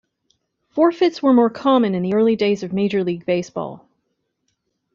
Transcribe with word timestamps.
Forfeits 0.69 1.21
were 1.21 1.31
more 1.31 1.51
common 1.51 1.93
in 1.93 2.01
the 2.01 2.15
early 2.15 2.35
days 2.35 2.63
of 2.63 2.73
Major 2.73 3.03
League 3.03 3.23
Baseball. 3.23 3.87